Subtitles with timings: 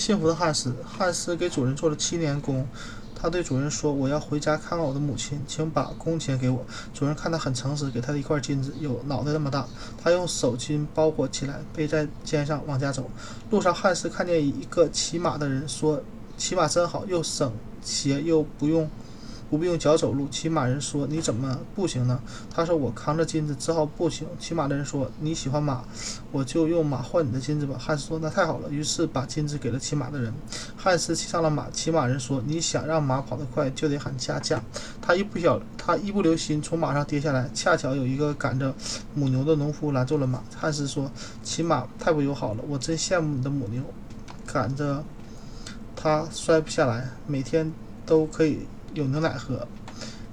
[0.00, 2.66] 幸福的汉斯，汉斯给主人做了七年工。
[3.14, 9.68] 他对主人说：“我要回家看望我的母亲，请把工钱给我。”主人看他很诚实，给他一块金子，有脑袋那么大。
[10.02, 13.10] 他用手巾包裹起来，背在肩上往家走。
[13.50, 16.02] 路上，汉斯看见一个骑马的人，说
[16.38, 17.52] ：“骑马真好，又省
[17.84, 18.88] 钱，又不用。”
[19.50, 20.28] 不必用脚走路。
[20.28, 25.82] 骑马人说：“你怎么步行呢？”他说：“我扛着金子，只好步行。”骑马的人说：“你喜欢马，
[26.30, 30.32] 我就用马换你的金子吧。”汉斯说：“那太好了。”于是把金子给了骑马的人。
[30.76, 31.68] 汉斯骑上了马。
[31.72, 34.62] 骑马人说：“你想让马跑得快，就得喊加价。”
[35.02, 38.72] 他一不小，他一不留心从马上跌下来，恰巧有一个赶着
[39.14, 40.40] 母牛的农夫拦住了马。
[40.56, 41.10] 汉斯说
[41.42, 43.82] ：“骑马太不友好了，我真羡慕你的母牛，
[44.46, 45.02] 赶着
[45.96, 47.72] 它摔不下来，每天
[48.06, 48.60] 都可以。”
[48.94, 49.66] 有牛奶喝，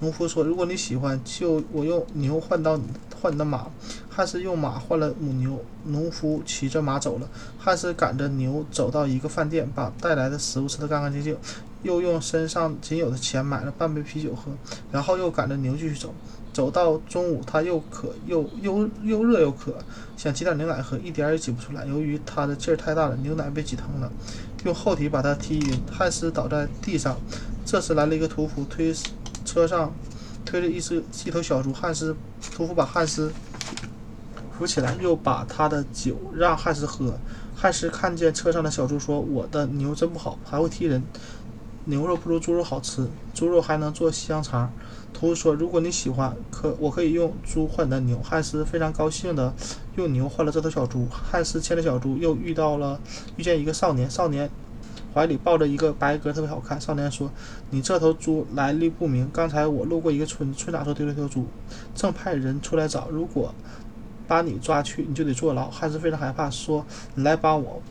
[0.00, 2.84] 农夫说：“如果你喜欢，就我用牛换到你
[3.20, 3.66] 换你的马。”
[4.14, 7.28] 汉斯用马换了母牛，农夫骑着马走了。
[7.58, 11.36] 汉斯赶着牛走到一个饭店，把带来的食物吃得干干净净，
[11.82, 14.52] 又用身上仅有的钱买了半杯啤酒喝，
[14.90, 16.14] 然后又赶着牛继续走。
[16.52, 19.74] 走到中午，他又渴又又又热又渴，
[20.18, 21.86] 想挤点牛奶喝，一点也挤不出来。
[21.86, 24.12] 由于他的劲儿太大了，牛奶被挤疼了，
[24.64, 25.80] 用后蹄把他踢晕。
[25.90, 27.16] 汉斯倒在地上。
[27.64, 28.94] 这时来了一个屠夫，推
[29.46, 29.94] 车上
[30.44, 31.72] 推着一只一头小猪。
[31.72, 32.14] 汉斯
[32.54, 33.32] 屠夫把汉斯
[34.58, 37.14] 扶起来，又把他的酒让汉斯喝。
[37.56, 41.02] 汉斯看见车上的小猪，说：“我的牛真不好，还会踢人。
[41.84, 44.72] 牛肉不如猪肉好吃，猪肉还能做香肠。”
[45.12, 49.52] 屠夫说：“如果你喜欢，可我可以用猪换你的牛。”汉斯非常高兴地
[49.96, 51.06] 用牛换了这头小猪。
[51.10, 52.98] 汉斯牵着小猪，又遇到了
[53.36, 54.50] 遇见一个少年，少年。
[55.14, 56.80] 怀里抱着一个白鸽，特别好看。
[56.80, 57.30] 少年说
[57.68, 61.44] ：“你这头猪来历不明，刚才我路过一个村，村长说丢了条猪，
[61.94, 63.10] 正派人出来找。
[63.10, 63.54] 如果
[64.26, 67.82] 把你抓去，你就得坐牢。”汉斯非常害怕，说：“你来帮我，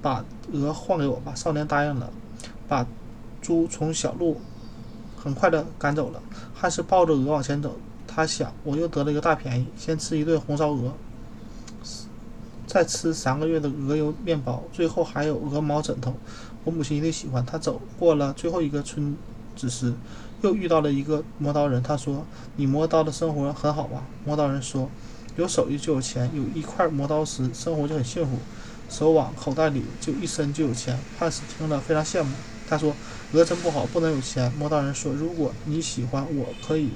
[0.00, 2.10] 把鹅换给我吧。”少年答应了，
[2.66, 2.86] 把
[3.40, 4.40] 猪从小路
[5.16, 6.22] 很快的赶走了。
[6.54, 10.92] 汉斯抱着鹅往前走，他想：“我又得了一个大便宜，先吃一顿红烧鹅。”
[12.66, 16.14] 再吃三个月的鹅油面包，最后还有鹅毛枕头。
[16.62, 17.44] 我母亲一定喜欢。
[17.44, 19.16] 他走过了最后一个村
[19.56, 19.92] 子时，
[20.42, 21.82] 又遇到了一个磨刀人。
[21.82, 22.24] 他说
[22.54, 24.88] ：“你磨刀的生活很好吧？”磨刀人说
[25.34, 28.38] ：“有手艺就有钱，有一块磨刀石，生活就很幸福。
[28.88, 32.30] 手往口袋里就一伸就有钱。”汉斯听了非常羡慕。
[32.70, 32.94] 他说
[33.34, 36.90] ：“鹅真不好，不能有钱。”磨刀人说：“如果你喜欢，我可以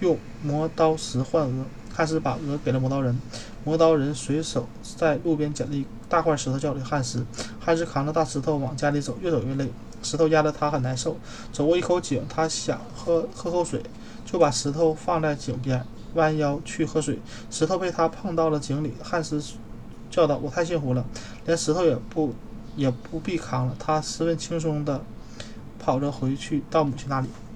[0.00, 3.18] 用磨刀石换鹅。”汉斯把鹅给了磨刀人，
[3.64, 7.26] 磨刀人随手在路边捡了一大块石头交给汉斯。
[7.60, 9.68] 汉斯扛着大石头往家里走，越走越累，
[10.02, 11.16] 石头压得他很难受。
[11.52, 13.82] 走过一口井，他想喝喝口水，
[14.24, 15.84] 就把石头放在井边，
[16.14, 17.18] 弯腰去喝水。
[17.50, 18.94] 石头被他碰到了井里。
[19.02, 19.42] 汉斯
[20.08, 21.04] 叫道：“我太幸福了，
[21.46, 22.32] 连石头也不
[22.76, 25.02] 也不必扛了。”他十分轻松地
[25.88, 27.47] 跑着回去到母亲那里。